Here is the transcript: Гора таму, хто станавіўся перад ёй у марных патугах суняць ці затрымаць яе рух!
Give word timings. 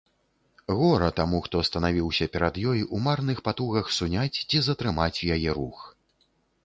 Гора 0.79 1.09
таму, 1.19 1.41
хто 1.47 1.61
станавіўся 1.67 2.25
перад 2.35 2.57
ёй 2.73 2.81
у 2.95 3.03
марных 3.09 3.37
патугах 3.51 3.93
суняць 3.99 4.41
ці 4.49 4.57
затрымаць 4.69 5.15
яе 5.37 5.51
рух! 5.63 5.85